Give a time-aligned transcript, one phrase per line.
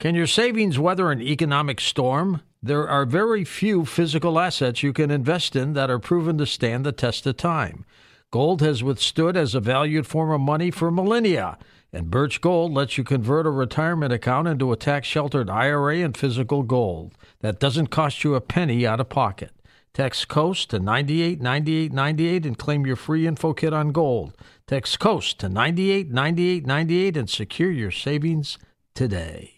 [0.00, 2.42] Can your savings weather an economic storm?
[2.62, 6.86] There are very few physical assets you can invest in that are proven to stand
[6.86, 7.84] the test of time.
[8.30, 11.58] Gold has withstood as a valued form of money for millennia,
[11.92, 16.16] and Birch Gold lets you convert a retirement account into a tax sheltered IRA and
[16.16, 19.50] physical gold that doesn't cost you a penny out of pocket.
[19.94, 24.32] Text COAST to 989898 and claim your free info kit on gold.
[24.68, 28.58] Text COAST to 989898 and secure your savings
[28.94, 29.57] today.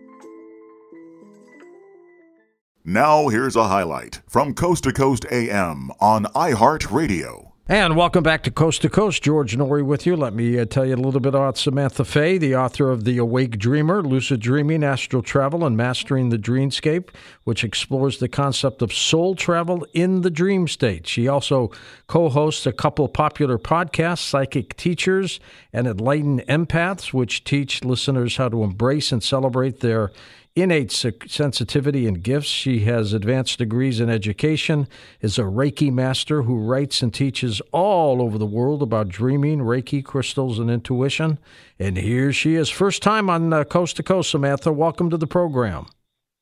[2.83, 7.51] Now, here's a highlight from Coast to Coast AM on iHeartRadio.
[7.67, 9.21] And welcome back to Coast to Coast.
[9.21, 10.15] George Noory with you.
[10.15, 13.19] Let me uh, tell you a little bit about Samantha Fey, the author of The
[13.19, 17.09] Awake Dreamer, Lucid Dreaming, Astral Travel, and Mastering the Dreamscape,
[17.43, 21.05] which explores the concept of soul travel in the dream state.
[21.05, 21.69] She also
[22.07, 25.39] co hosts a couple popular podcasts, Psychic Teachers
[25.71, 30.11] and Enlightened Empaths, which teach listeners how to embrace and celebrate their
[30.55, 32.47] innate sensitivity and gifts.
[32.47, 34.87] She has advanced degrees in education,
[35.21, 40.03] is a Reiki master who writes and teaches all over the world about dreaming, Reiki,
[40.03, 41.39] crystals, and intuition.
[41.79, 44.71] And here she is, first time on uh, Coast to Coast, Samantha.
[44.71, 45.85] Welcome to the program.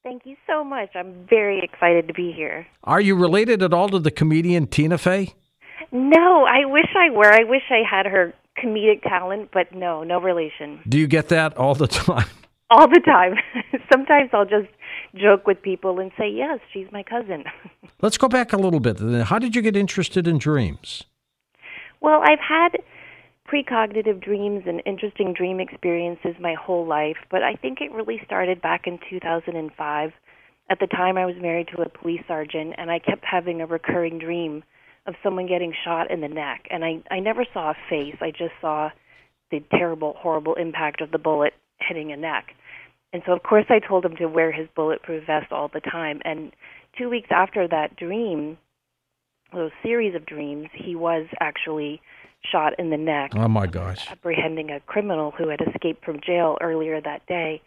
[0.04, 0.90] Thank you so much.
[0.96, 2.66] I'm very excited to be here.
[2.84, 5.34] Are you related at all to the comedian Tina Fey?
[5.92, 7.32] No, I wish I were.
[7.32, 10.80] I wish I had her comedic talent, but no, no relation.
[10.88, 12.28] Do you get that all the time?
[12.70, 13.36] All the time.
[13.92, 14.70] Sometimes I'll just
[15.16, 17.46] joke with people and say, "Yes, she's my cousin."
[18.02, 19.00] Let's go back a little bit.
[19.24, 21.04] How did you get interested in dreams?
[22.02, 22.78] Well, I've had
[23.52, 28.62] precognitive dreams and interesting dream experiences my whole life, but I think it really started
[28.62, 30.12] back in 2005.
[30.72, 33.66] At the time, I was married to a police sergeant, and I kept having a
[33.66, 34.64] recurring dream
[35.08, 36.68] of someone getting shot in the neck.
[36.70, 38.92] And I, I never saw a face, I just saw
[39.50, 42.54] the terrible, horrible impact of the bullet hitting a neck.
[43.12, 46.22] And so, of course, I told him to wear his bulletproof vest all the time.
[46.26, 46.52] And
[46.98, 48.58] two weeks after that dream,
[49.52, 52.02] those series of dreams, he was actually
[52.52, 53.32] shot in the neck.
[53.36, 54.10] Oh my gosh!
[54.10, 57.62] Apprehending a criminal who had escaped from jail earlier that day.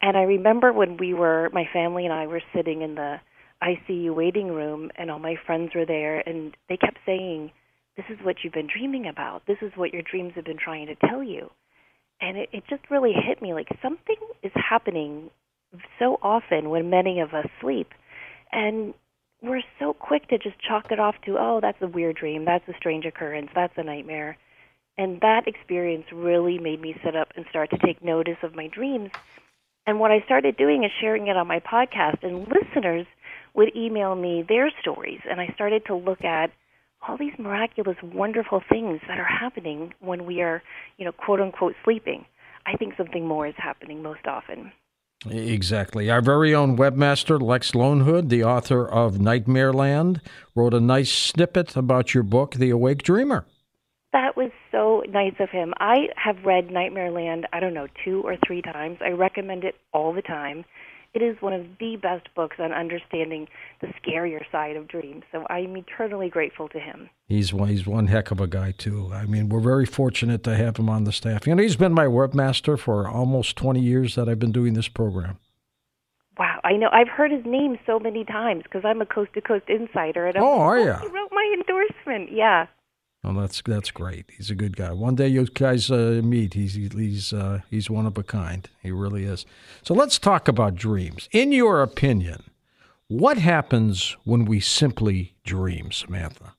[0.00, 3.20] And I remember when we were, my family and I were sitting in the
[3.62, 7.50] ICU waiting room, and all my friends were there, and they kept saying,
[7.96, 9.44] "This is what you've been dreaming about.
[9.46, 11.50] This is what your dreams have been trying to tell you."
[12.20, 15.30] And it, it just really hit me like something is happening
[15.98, 17.88] so often when many of us sleep
[18.52, 18.94] and
[19.42, 22.66] we're so quick to just chalk it off to oh that's a weird dream that's
[22.68, 24.36] a strange occurrence that's a nightmare
[24.96, 28.66] and that experience really made me sit up and start to take notice of my
[28.68, 29.10] dreams
[29.86, 33.06] and what i started doing is sharing it on my podcast and listeners
[33.54, 36.50] would email me their stories and i started to look at
[37.06, 40.62] all these miraculous, wonderful things that are happening when we are,
[40.96, 42.24] you know, quote unquote sleeping.
[42.66, 44.72] I think something more is happening most often.
[45.26, 46.10] Exactly.
[46.10, 50.20] Our very own webmaster, Lex Lonehood, the author of Nightmare Land,
[50.54, 53.44] wrote a nice snippet about your book, The Awake Dreamer.
[54.12, 55.74] That was so nice of him.
[55.78, 58.98] I have read Nightmare Land, I don't know, two or three times.
[59.04, 60.64] I recommend it all the time
[61.14, 63.48] it is one of the best books on understanding
[63.80, 65.24] the scarier side of dreams.
[65.32, 67.08] So I'm eternally grateful to him.
[67.26, 69.10] He's one, he's one heck of a guy too.
[69.12, 71.46] I mean, we're very fortunate to have him on the staff.
[71.46, 74.88] You know, he's been my webmaster for almost 20 years that I've been doing this
[74.88, 75.38] program.
[76.38, 79.40] Wow, I know I've heard his name so many times because I'm a Coast to
[79.40, 80.26] Coast insider.
[80.26, 80.94] And I'm oh, like, are oh, you?
[81.00, 82.30] He wrote my endorsement.
[82.30, 82.66] Yeah.
[83.36, 84.26] That's that's great.
[84.36, 84.92] He's a good guy.
[84.92, 86.54] One day you guys uh, meet.
[86.54, 88.68] He's he's uh, he's one of a kind.
[88.82, 89.44] He really is.
[89.82, 91.28] So let's talk about dreams.
[91.32, 92.44] In your opinion,
[93.08, 96.54] what happens when we simply dream, Samantha?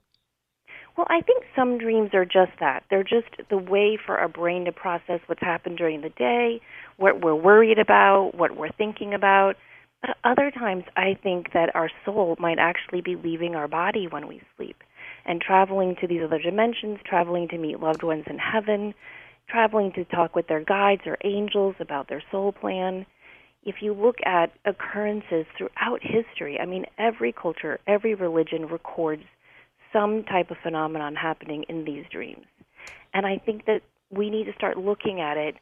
[0.97, 2.83] Well, I think some dreams are just that.
[2.89, 6.59] They're just the way for our brain to process what's happened during the day,
[6.97, 9.55] what we're worried about, what we're thinking about.
[10.01, 14.27] But other times, I think that our soul might actually be leaving our body when
[14.27, 14.83] we sleep
[15.29, 18.95] and traveling to these other dimensions, traveling to meet loved ones in heaven,
[19.47, 23.05] traveling to talk with their guides or angels about their soul plan.
[23.63, 29.21] If you look at occurrences throughout history, I mean, every culture, every religion records
[29.93, 32.45] some type of phenomenon happening in these dreams.
[33.13, 35.55] And I think that we need to start looking at it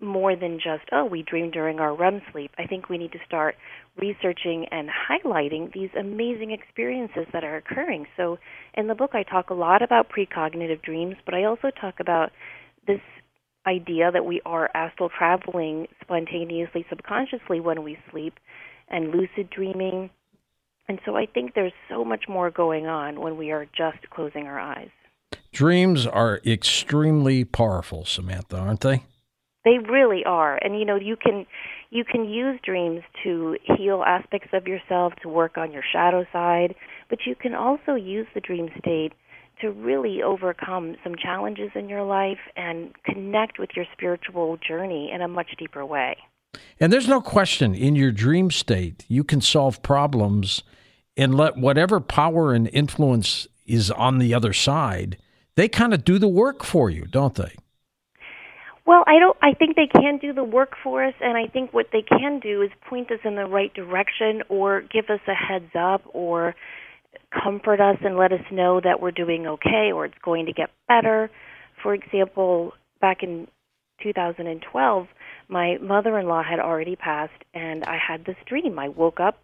[0.00, 2.50] more than just, oh, we dream during our REM sleep.
[2.58, 3.56] I think we need to start
[3.96, 8.06] researching and highlighting these amazing experiences that are occurring.
[8.16, 8.38] So
[8.74, 12.30] in the book, I talk a lot about precognitive dreams, but I also talk about
[12.86, 13.00] this
[13.66, 18.34] idea that we are astral traveling spontaneously, subconsciously when we sleep,
[18.88, 20.10] and lucid dreaming.
[20.88, 24.46] And so I think there's so much more going on when we are just closing
[24.46, 24.90] our eyes.
[25.52, 29.02] Dreams are extremely powerful, Samantha, aren't they?
[29.66, 30.56] They really are.
[30.62, 31.44] And you know, you can
[31.90, 36.76] you can use dreams to heal aspects of yourself, to work on your shadow side,
[37.10, 39.12] but you can also use the dream state
[39.60, 45.20] to really overcome some challenges in your life and connect with your spiritual journey in
[45.20, 46.16] a much deeper way.
[46.78, 50.62] And there's no question in your dream state, you can solve problems
[51.16, 55.16] and let whatever power and influence is on the other side,
[55.56, 57.54] they kind of do the work for you, don't they?
[58.86, 59.36] Well, I don't.
[59.42, 62.38] I think they can do the work for us, and I think what they can
[62.38, 66.54] do is point us in the right direction, or give us a heads up, or
[67.32, 70.70] comfort us and let us know that we're doing okay, or it's going to get
[70.86, 71.30] better.
[71.82, 73.48] For example, back in
[74.02, 75.06] 2012,
[75.48, 78.78] my mother-in-law had already passed, and I had this dream.
[78.78, 79.38] I woke up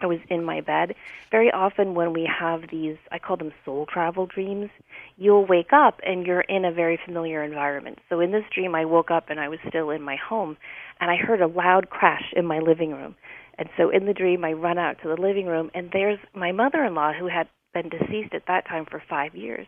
[0.00, 0.94] I was in my bed.
[1.30, 4.70] Very often, when we have these, I call them soul travel dreams,
[5.16, 7.98] you'll wake up and you're in a very familiar environment.
[8.08, 10.56] So, in this dream, I woke up and I was still in my home,
[11.00, 13.16] and I heard a loud crash in my living room.
[13.58, 16.52] And so, in the dream, I run out to the living room, and there's my
[16.52, 19.66] mother in law who had been deceased at that time for five years.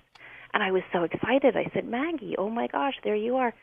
[0.53, 1.57] And I was so excited.
[1.57, 3.55] I said, Maggie, oh my gosh, there you are.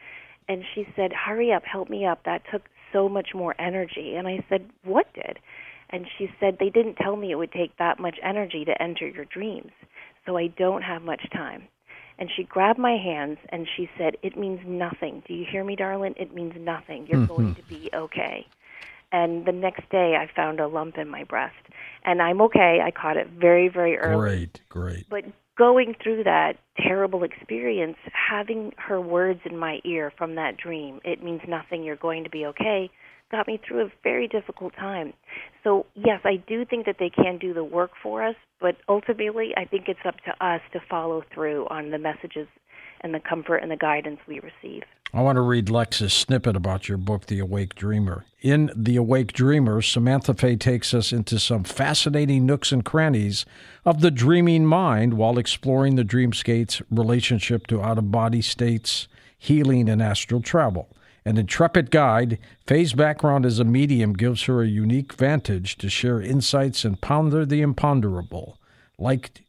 [0.47, 2.23] And she said, Hurry up, help me up.
[2.23, 4.15] That took so much more energy.
[4.15, 5.39] And I said, What did?
[5.89, 9.07] And she said, They didn't tell me it would take that much energy to enter
[9.07, 9.71] your dreams,
[10.25, 11.67] so I don't have much time.
[12.19, 15.23] And she grabbed my hands and she said, It means nothing.
[15.27, 16.15] Do you hear me, darling?
[16.17, 17.07] It means nothing.
[17.07, 17.35] You're mm-hmm.
[17.35, 18.45] going to be okay.
[19.11, 21.55] And the next day, I found a lump in my breast.
[22.03, 22.81] And I'm okay.
[22.83, 24.19] I caught it very, very early.
[24.19, 25.09] Great, great.
[25.09, 25.23] But
[25.57, 31.23] going through that terrible experience, having her words in my ear from that dream, it
[31.23, 31.83] means nothing.
[31.83, 32.89] You're going to be okay
[33.31, 35.13] got me through a very difficult time.
[35.63, 39.53] So, yes, I do think that they can do the work for us, but ultimately,
[39.57, 42.47] I think it's up to us to follow through on the messages
[43.01, 44.83] and the comfort and the guidance we receive.
[45.13, 48.25] I want to read Lex's snippet about your book, The Awake Dreamer.
[48.41, 53.45] In The Awake Dreamer, Samantha Fey takes us into some fascinating nooks and crannies
[53.85, 59.87] of the dreaming mind while exploring the dreamscape's relationship to out of body states, healing,
[59.87, 60.89] and astral travel.
[61.27, 66.21] An intrepid guide, Fey's background as a medium gives her a unique vantage to share
[66.21, 68.57] insights and ponder the imponderable.
[68.97, 69.43] Like,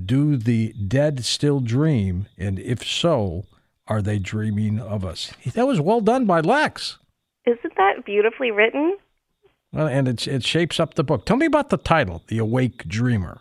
[0.00, 2.28] do the dead still dream?
[2.38, 3.46] And if so,
[3.88, 5.32] are they dreaming of us?
[5.54, 6.98] That was well done by Lex.
[7.46, 8.96] Isn't that beautifully written?
[9.72, 11.26] Well, and it, it shapes up the book.
[11.26, 13.40] Tell me about the title, The Awake Dreamer.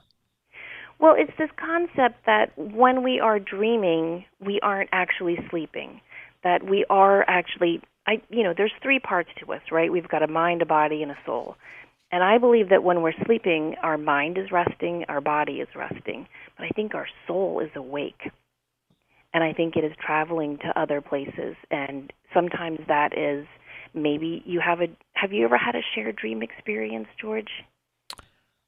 [0.98, 6.02] Well, it's this concept that when we are dreaming, we aren't actually sleeping
[6.44, 9.92] that we are actually I you know there's three parts to us, right?
[9.92, 11.56] We've got a mind, a body, and a soul.
[12.12, 16.28] And I believe that when we're sleeping, our mind is resting, our body is resting,
[16.58, 18.30] but I think our soul is awake.
[19.34, 23.46] And I think it is traveling to other places and sometimes that is
[23.94, 27.64] maybe you have a have you ever had a shared dream experience, George?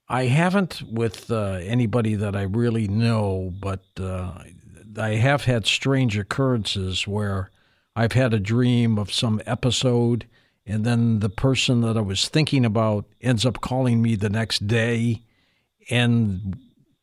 [0.09, 4.43] I haven't with uh, anybody that I really know, but uh,
[4.97, 7.49] I have had strange occurrences where
[7.95, 10.27] I've had a dream of some episode,
[10.65, 14.67] and then the person that I was thinking about ends up calling me the next
[14.67, 15.23] day,
[15.89, 16.57] and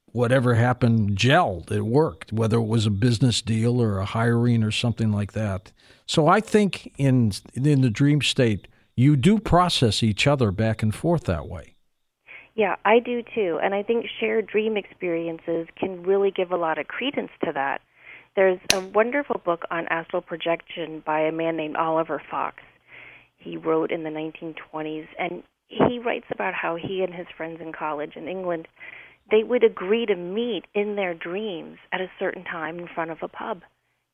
[0.07, 1.71] whatever happened gelled.
[1.71, 5.73] It worked, whether it was a business deal or a hiring or something like that.
[6.07, 8.67] So I think in in the dream state,
[8.97, 11.77] you do process each other back and forth that way.
[12.57, 13.59] Yeah, I do too.
[13.63, 17.81] And I think shared dream experiences can really give a lot of credence to that.
[18.41, 22.57] There's a wonderful book on astral projection by a man named Oliver Fox.
[23.37, 27.71] He wrote in the 1920s, and he writes about how he and his friends in
[27.71, 28.67] college in England
[29.31, 33.19] they would agree to meet in their dreams at a certain time in front of
[33.21, 33.61] a pub.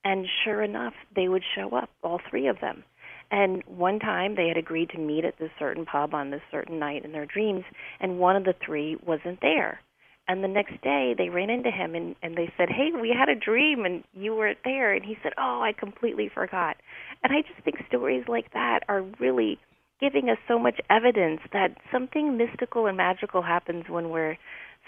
[0.05, 2.83] And sure enough, they would show up, all three of them.
[3.31, 6.81] And one time they had agreed to meet at this certain pub on this certain
[6.81, 7.63] night in their dreams,
[8.01, 9.83] and one of the three wasn't there.
[10.29, 13.29] And the next day they ran into him and, and they said, Hey, we had
[13.29, 14.93] a dream and you weren't there.
[14.93, 16.77] And he said, Oh, I completely forgot.
[17.23, 19.59] And I just think stories like that are really
[20.01, 24.37] giving us so much evidence that something mystical and magical happens when we're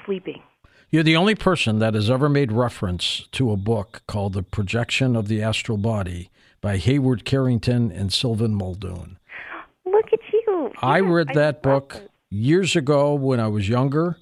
[0.05, 0.43] sleeping.
[0.91, 5.17] You're the only person that has ever made reference to a book called The Projection
[5.17, 6.31] of the Astral Body
[6.61, 9.19] by Hereward Carrington and Sylvan Muldoon.
[9.85, 10.73] Look at you.
[10.81, 12.11] I read that book it.
[12.31, 14.17] years ago when I was younger,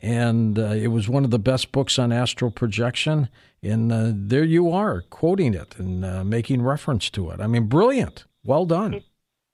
[0.00, 3.28] and uh, it was one of the best books on astral projection.
[3.62, 7.40] And uh, there you are, quoting it and uh, making reference to it.
[7.40, 8.24] I mean, brilliant.
[8.44, 8.94] Well done.
[8.94, 9.04] It,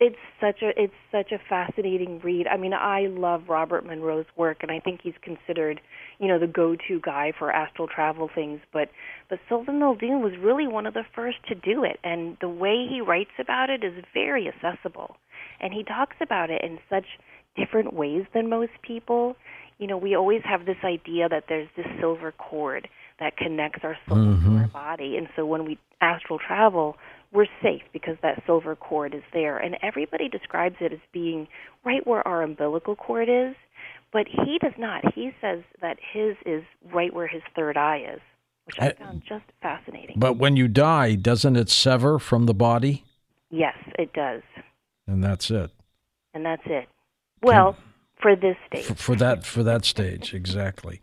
[0.01, 2.47] it's such a it's such a fascinating read.
[2.47, 5.81] I mean, I love Robert Monroe's work, and I think he's considered,
[6.19, 8.61] you know, the go-to guy for astral travel things.
[8.73, 8.91] But
[9.31, 12.87] but Sylvan Muldoon was really one of the first to do it, and the way
[12.89, 15.17] he writes about it is very accessible,
[15.61, 17.07] and he talks about it in such
[17.57, 19.37] different ways than most people.
[19.85, 22.89] You know, we always have this idea that there's this silver cord
[23.21, 24.57] that connects our soul mm-hmm.
[24.57, 26.97] to our body, and so when we astral travel,
[27.35, 29.59] we're safe because that silver cord is there.
[29.59, 31.49] And everybody describes it as being
[31.85, 33.55] right where our umbilical cord is,
[34.11, 35.13] but he does not.
[35.15, 38.21] He says that his is right where his third eye is,
[38.65, 40.17] which I, I found just fascinating.
[40.19, 43.05] But when you die, doesn't it sever from the body?
[43.51, 44.41] Yes, it does.
[45.07, 45.71] And that's it.
[46.33, 46.89] And that's it.
[47.43, 47.77] Well,
[48.25, 48.87] for this stage.
[48.87, 51.03] For, for that for that stage, exactly.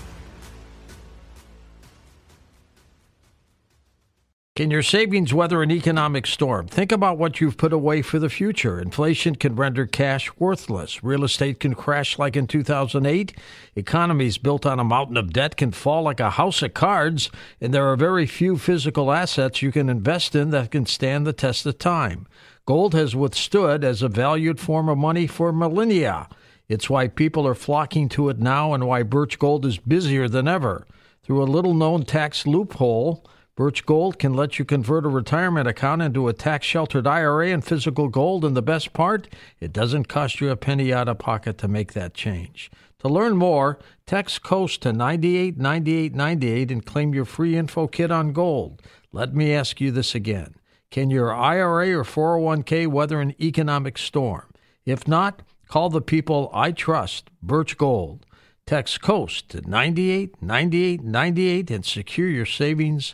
[4.61, 6.67] Can your savings weather an economic storm?
[6.67, 8.79] Think about what you've put away for the future.
[8.79, 11.03] Inflation can render cash worthless.
[11.03, 13.35] Real estate can crash like in 2008.
[13.75, 17.31] Economies built on a mountain of debt can fall like a house of cards.
[17.59, 21.33] And there are very few physical assets you can invest in that can stand the
[21.33, 22.27] test of time.
[22.67, 26.29] Gold has withstood as a valued form of money for millennia.
[26.69, 30.47] It's why people are flocking to it now and why Birch Gold is busier than
[30.47, 30.85] ever.
[31.23, 33.25] Through a little known tax loophole,
[33.61, 37.63] Birch Gold can let you convert a retirement account into a tax sheltered IRA and
[37.63, 38.43] physical gold.
[38.43, 39.27] And the best part,
[39.59, 42.71] it doesn't cost you a penny out of pocket to make that change.
[43.01, 43.77] To learn more,
[44.07, 48.81] text COAST to 989898 and claim your free info kit on gold.
[49.11, 50.55] Let me ask you this again
[50.89, 54.51] Can your IRA or 401k weather an economic storm?
[54.85, 58.25] If not, call the people I trust, Birch Gold.
[58.65, 63.13] Text COAST to 989898 and secure your savings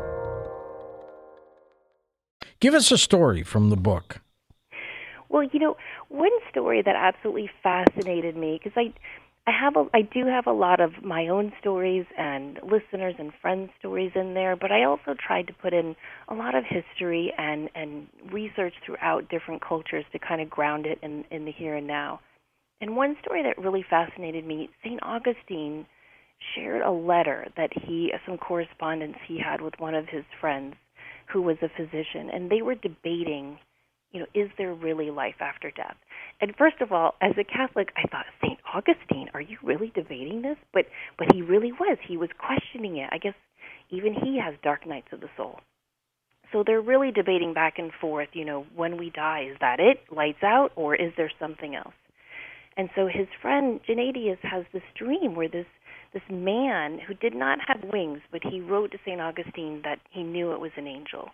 [2.61, 4.21] Give us a story from the book.
[5.29, 5.77] Well, you know,
[6.09, 8.93] one story that absolutely fascinated me because I
[9.49, 13.31] I have a I do have a lot of my own stories and listeners and
[13.41, 15.95] friends stories in there, but I also tried to put in
[16.27, 20.99] a lot of history and and research throughout different cultures to kind of ground it
[21.01, 22.19] in in the here and now.
[22.79, 25.01] And one story that really fascinated me, St.
[25.01, 25.87] Augustine
[26.53, 30.75] shared a letter that he, some correspondence he had with one of his friends
[31.31, 33.57] who was a physician, and they were debating,
[34.11, 35.95] you know, is there really life after death?
[36.41, 38.59] And first of all, as a Catholic, I thought, St.
[38.73, 40.57] Augustine, are you really debating this?
[40.73, 40.85] But
[41.17, 41.97] but he really was.
[42.07, 43.09] He was questioning it.
[43.11, 43.35] I guess
[43.89, 45.59] even he has dark nights of the soul.
[46.51, 50.01] So they're really debating back and forth, you know, when we die, is that it?
[50.13, 51.93] Lights out or is there something else?
[52.77, 55.65] And so his friend Gennadius has this dream where this
[56.13, 59.21] this man who did not have wings, but he wrote to St.
[59.21, 61.29] Augustine that he knew it was an angel,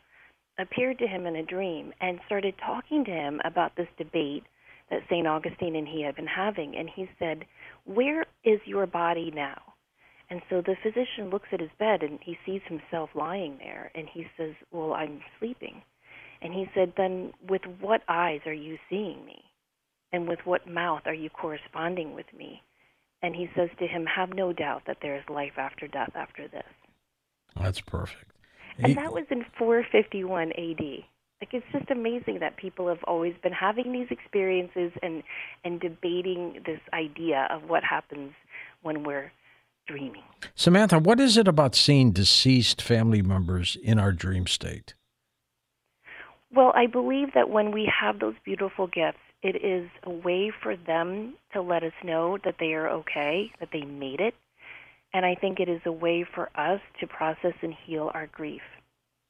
[0.59, 4.43] appeared to him in a dream and started talking to him about this debate
[4.89, 5.27] that St.
[5.27, 6.75] Augustine and he had been having.
[6.75, 7.45] And he said,
[7.85, 9.61] Where is your body now?
[10.29, 14.07] And so the physician looks at his bed and he sees himself lying there and
[14.11, 15.81] he says, Well, I'm sleeping.
[16.41, 19.41] And he said, Then with what eyes are you seeing me?
[20.11, 22.61] And with what mouth are you corresponding with me?
[23.21, 26.47] And he says to him, Have no doubt that there is life after death after
[26.47, 26.63] this.
[27.59, 28.31] That's perfect.
[28.79, 31.03] And that was in 451 AD.
[31.41, 35.21] Like it's just amazing that people have always been having these experiences and
[35.63, 38.31] and debating this idea of what happens
[38.81, 39.31] when we're
[39.87, 40.23] dreaming.
[40.55, 44.95] Samantha, what is it about seeing deceased family members in our dream state?
[46.51, 50.75] Well, I believe that when we have those beautiful gifts, it is a way for
[50.75, 54.35] them to let us know that they are okay, that they made it.
[55.13, 58.61] And I think it is a way for us to process and heal our grief.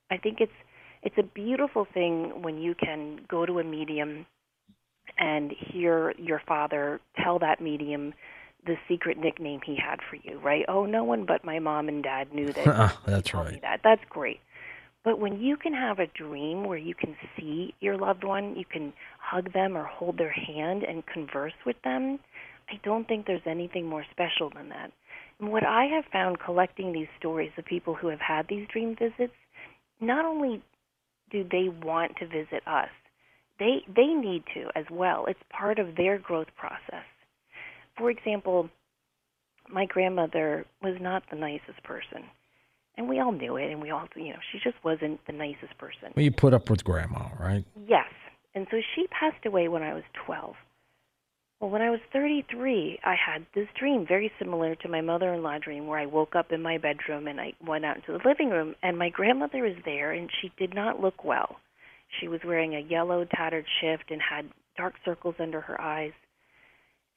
[0.09, 0.51] I think it's
[1.03, 4.25] it's a beautiful thing when you can go to a medium
[5.17, 8.13] and hear your father tell that medium
[8.65, 10.65] the secret nickname he had for you, right?
[10.67, 12.67] Oh, no one but my mom and dad knew that.
[12.67, 13.61] Ah, that's right.
[13.61, 13.81] That.
[13.83, 14.41] That's great.
[15.03, 18.65] But when you can have a dream where you can see your loved one, you
[18.65, 22.19] can hug them or hold their hand and converse with them,
[22.69, 24.91] I don't think there's anything more special than that.
[25.39, 28.95] And what I have found collecting these stories of people who have had these dream
[28.97, 29.33] visits,
[30.01, 30.61] not only
[31.31, 32.89] do they want to visit us,
[33.59, 35.25] they they need to as well.
[35.27, 37.05] It's part of their growth process
[37.97, 38.69] for example,
[39.69, 42.23] my grandmother was not the nicest person.
[42.97, 45.77] And we all knew it, and we all, you know, she just wasn't the nicest
[45.77, 46.13] person.
[46.15, 47.63] Well, you put up with grandma, right?
[47.87, 48.11] Yes.
[48.55, 50.55] And so she passed away when I was 12.
[51.59, 55.43] Well, when I was 33, I had this dream very similar to my mother in
[55.43, 58.27] law dream where I woke up in my bedroom and I went out into the
[58.27, 61.57] living room, and my grandmother was there, and she did not look well.
[62.19, 66.13] She was wearing a yellow, tattered shift and had dark circles under her eyes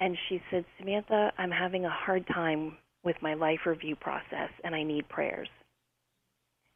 [0.00, 4.74] and she said, Samantha, I'm having a hard time with my life review process and
[4.74, 5.48] I need prayers.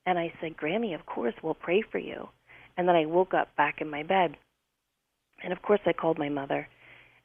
[0.06, 2.28] And I said, Grammy, of course, we'll pray for you.
[2.76, 4.36] And then I woke up back in my bed.
[5.42, 6.68] And of course, I called my mother.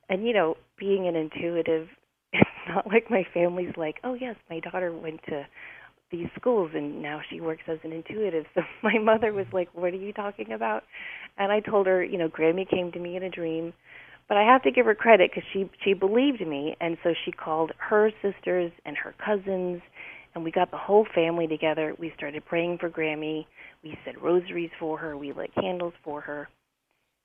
[0.09, 1.87] And, you know, being an intuitive,
[2.33, 5.45] it's not like my family's like, oh, yes, my daughter went to
[6.11, 8.45] these schools and now she works as an intuitive.
[8.55, 10.83] So my mother was like, what are you talking about?
[11.37, 13.73] And I told her, you know, Grammy came to me in a dream
[14.29, 17.31] but I have to give her credit because she she believed me, and so she
[17.31, 19.81] called her sisters and her cousins,
[20.35, 21.95] and we got the whole family together.
[21.97, 23.45] We started praying for Grammy.
[23.83, 25.17] We said rosaries for her.
[25.17, 26.47] We lit candles for her.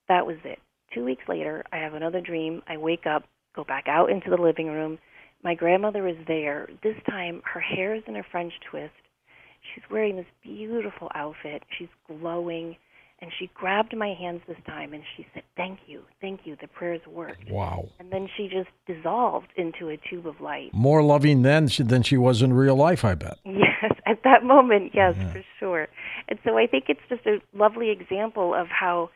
[0.09, 0.59] That was it.
[0.93, 2.63] Two weeks later, I have another dream.
[2.69, 4.99] I wake up, go back out into the living room.
[5.43, 6.69] My grandmother is there.
[6.83, 8.93] This time, her hair is in a French twist.
[9.75, 11.63] She's wearing this beautiful outfit.
[11.79, 12.77] She's glowing.
[13.21, 16.69] And she grabbed my hands this time and she said, Thank you, thank you, the
[16.69, 17.49] prayers worked.
[17.51, 17.89] Wow.
[17.99, 20.71] And then she just dissolved into a tube of light.
[20.75, 23.39] More loving then than she was in real life, I bet.
[23.45, 25.33] Yes, at that moment, yes, yeah.
[25.33, 25.89] for sure.
[26.29, 29.11] And so I think it's just a lovely example of how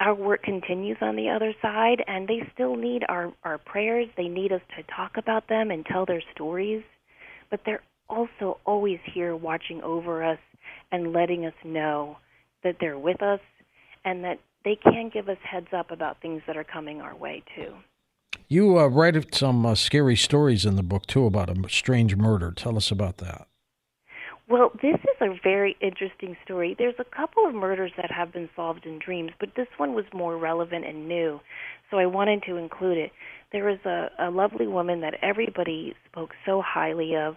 [0.00, 4.08] our work continues on the other side and they still need our, our prayers.
[4.16, 6.82] They need us to talk about them and tell their stories.
[7.50, 10.38] But they're also always here watching over us
[10.90, 12.16] and letting us know
[12.64, 13.40] that they're with us
[14.04, 17.42] and that they can give us heads up about things that are coming our way
[17.54, 17.74] too.
[18.48, 22.52] You uh, write some uh, scary stories in the book too about a strange murder.
[22.52, 23.46] Tell us about that.
[24.48, 26.74] Well, this is a very interesting story.
[26.78, 30.04] There's a couple of murders that have been solved in dreams, but this one was
[30.12, 31.40] more relevant and new,
[31.90, 33.12] so I wanted to include it.
[33.52, 37.36] There was a, a lovely woman that everybody spoke so highly of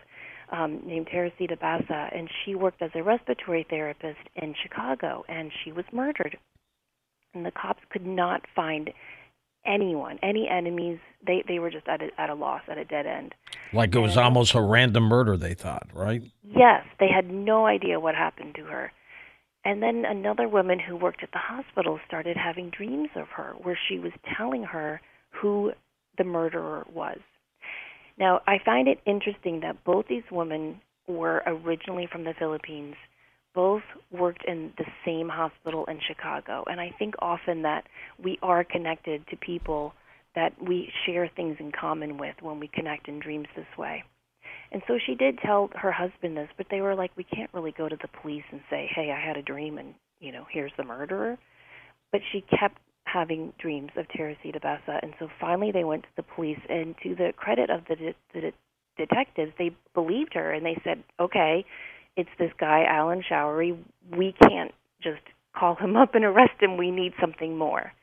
[0.51, 5.71] um, named Teresita Basa, and she worked as a respiratory therapist in Chicago, and she
[5.71, 6.37] was murdered.
[7.33, 8.91] And the cops could not find
[9.65, 10.99] anyone, any enemies.
[11.25, 13.35] They they were just at a, at a loss, at a dead end.
[13.73, 16.21] Like it was and, almost a random murder, they thought, right?
[16.43, 18.91] Yes, they had no idea what happened to her.
[19.65, 23.77] And then another woman who worked at the hospital started having dreams of her, where
[23.89, 25.73] she was telling her who
[26.17, 27.19] the murderer was.
[28.17, 32.95] Now, I find it interesting that both these women were originally from the Philippines.
[33.53, 36.63] Both worked in the same hospital in Chicago.
[36.67, 37.85] And I think often that
[38.21, 39.93] we are connected to people
[40.35, 44.03] that we share things in common with when we connect in dreams this way.
[44.71, 47.71] And so she did tell her husband this, but they were like, we can't really
[47.71, 50.73] go to the police and say, hey, I had a dream and, you know, here's
[50.77, 51.37] the murderer.
[52.11, 52.77] But she kept
[53.11, 54.99] having dreams of Teresita Basa.
[55.01, 58.15] And so finally they went to the police, and to the credit of the, de-
[58.33, 58.53] the de-
[58.97, 61.65] detectives, they believed her and they said, okay,
[62.15, 63.77] it's this guy, Alan Showery.
[64.15, 65.21] We can't just
[65.57, 66.77] call him up and arrest him.
[66.77, 67.93] We need something more.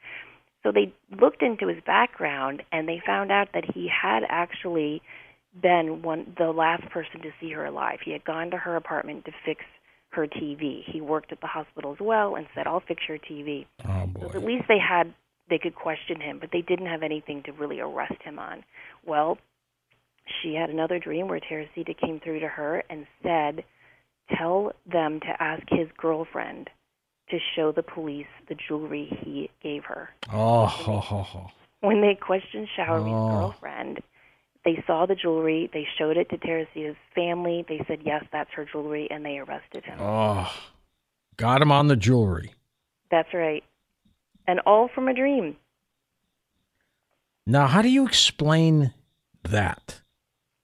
[0.62, 5.02] So they looked into his background and they found out that he had actually
[5.60, 7.98] been one the last person to see her alive.
[8.04, 9.60] He had gone to her apartment to fix
[10.14, 10.82] her TV.
[10.84, 14.20] He worked at the hospital as well and said, "I'll fix your TV." Oh boy.
[14.20, 15.12] So at least they had
[15.48, 18.64] they could question him, but they didn't have anything to really arrest him on.
[19.04, 19.36] Well,
[20.40, 23.64] she had another dream where Teresita came through to her and said,
[24.38, 26.70] "Tell them to ask his girlfriend
[27.28, 31.50] to show the police the jewelry he gave her." Oh.
[31.80, 33.28] When they questioned Showery's Oh.
[33.38, 34.02] girlfriend,
[34.64, 35.70] they saw the jewelry.
[35.72, 37.64] They showed it to Teresita's family.
[37.68, 39.98] They said, "Yes, that's her jewelry," and they arrested him.
[40.00, 40.52] oh,
[41.36, 42.54] got him on the jewelry.
[43.10, 43.62] That's right.
[44.46, 45.56] And all from a dream.
[47.46, 48.94] Now, how do you explain
[49.42, 50.00] that?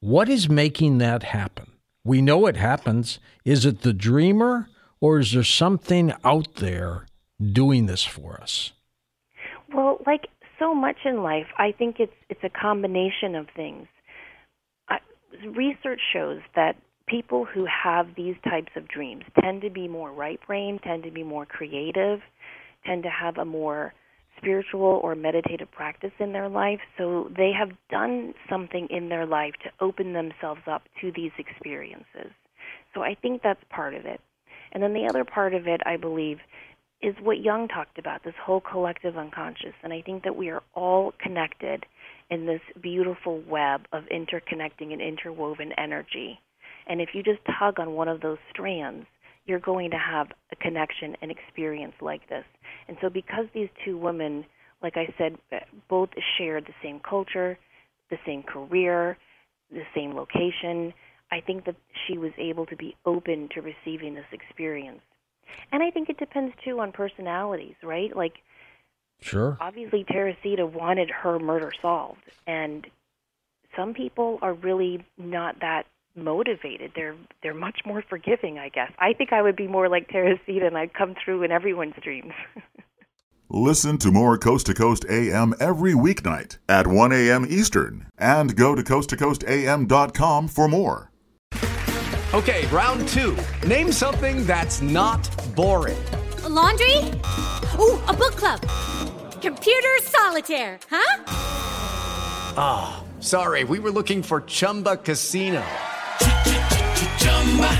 [0.01, 1.73] What is making that happen?
[2.05, 3.19] We know it happens.
[3.45, 4.69] Is it the dreamer,
[5.01, 7.07] or is there something out there
[7.41, 8.73] doing this for us?
[9.73, 10.29] Well, like
[10.61, 13.89] so much in life, I think it's it's a combination of things.
[14.89, 14.99] I,
[15.45, 16.77] research shows that
[17.09, 21.25] people who have these types of dreams tend to be more right-brained, tend to be
[21.25, 22.21] more creative,
[22.87, 23.93] tend to have a more
[24.37, 26.79] spiritual or meditative practice in their life.
[26.97, 32.33] So they have done something in their life to open themselves up to these experiences.
[32.95, 34.21] So I think that's part of it.
[34.73, 36.39] And then the other part of it, I believe,
[37.03, 39.73] is what Jung talked about, this whole collective unconscious.
[39.83, 41.87] And I think that we are all connected
[42.31, 46.39] in this beautiful web of interconnecting and interwoven energy.
[46.87, 49.07] And if you just tug on one of those strands,
[49.47, 52.45] you're going to have a connection and experience like this.
[52.89, 54.45] And so, because these two women,
[54.83, 55.37] like I said,
[55.89, 57.59] both shared the same culture,
[58.11, 59.17] the same career,
[59.71, 60.93] the same location,
[61.33, 65.01] I think that she was able to be open to receiving this experience.
[65.73, 68.15] And I think it depends too on personalities, right?
[68.17, 68.35] Like
[69.21, 69.57] Sure.
[69.61, 72.87] obviously Teresita wanted her murder solved and
[73.77, 75.85] some people are really not that
[76.17, 76.93] motivated.
[76.97, 78.91] They're they're much more forgiving, I guess.
[78.99, 82.33] I think I would be more like Teresita and I'd come through in everyone's dreams.
[83.53, 87.45] Listen to more Coast to Coast AM every weeknight at 1 a.m.
[87.49, 91.11] Eastern and go to coasttocoastam.com for more.
[92.33, 93.37] Okay, round two.
[93.67, 95.99] Name something that's not boring.
[96.45, 96.97] A laundry?
[97.79, 98.61] Ooh, a book club.
[99.43, 101.25] Computer solitaire, huh?
[102.57, 105.65] Ah, sorry, we were looking for Chumba Casino.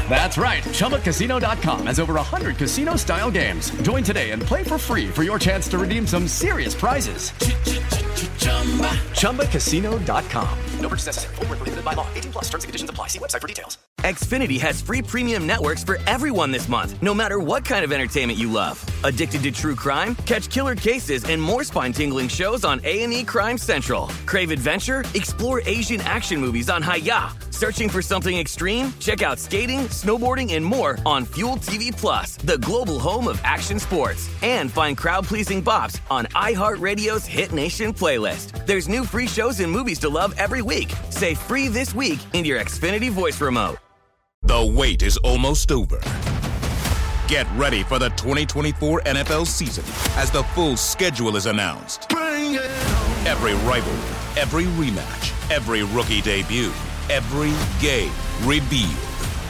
[0.09, 0.63] That's right.
[0.65, 3.71] ChumbaCasino.com has over 100 casino style games.
[3.83, 7.31] Join today and play for free for your chance to redeem some serious prizes.
[9.21, 10.59] ChumbaCasino.com.
[10.81, 11.37] No purchase necessary.
[11.37, 12.07] Where prohibited by law.
[12.15, 13.09] 18 plus terms and conditions apply.
[13.09, 13.79] See website for details.
[14.01, 18.39] Xfinity has free premium networks for everyone this month, no matter what kind of entertainment
[18.39, 18.83] you love.
[19.05, 20.15] Addicted to true crime?
[20.25, 24.09] Catch killer cases and more spine-tingling shows on A&E Crime Central.
[24.25, 25.05] Crave adventure?
[25.15, 27.37] Explore Asian action movies on Hi-YAH.
[27.51, 28.91] Searching for something extreme?
[29.01, 33.79] Check out skating, snowboarding, and more on Fuel TV Plus, the global home of action
[33.79, 34.31] sports.
[34.41, 38.65] And find crowd-pleasing bops on iHeartRadio's Hit Nation playlist.
[38.65, 40.91] There's new free shows and movies to love every week.
[41.11, 43.77] Say free this week in your Xfinity voice remote.
[44.43, 46.01] The wait is almost over.
[47.29, 49.85] Get ready for the 2024 NFL season
[50.17, 52.11] as the full schedule is announced.
[52.11, 56.73] Every rivalry, every rematch, every rookie debut,
[57.11, 59.10] every game revealed.